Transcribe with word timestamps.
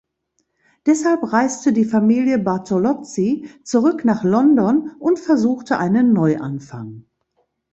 Deshalb 0.87 1.31
reiste 1.31 1.73
die 1.73 1.85
Familie 1.85 2.39
Bartolozzi 2.39 3.47
zurück 3.63 4.03
nach 4.03 4.23
London 4.23 4.95
und 4.97 5.19
versuchte 5.19 5.77
einen 5.77 6.11
Neuanfang. 6.11 7.05